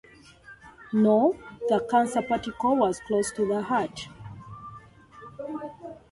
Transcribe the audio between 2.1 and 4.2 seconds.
particle was close to the heart.